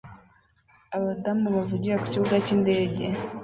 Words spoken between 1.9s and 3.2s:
ku kibuga cyindege